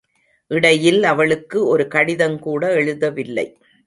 இடையில் 0.51 1.03
அவளுக்கு 1.03 1.67
ஒரு 1.67 1.83
கடிதங் 1.83 2.39
கூட 2.39 2.75
எழுதவில்லை. 2.75 3.45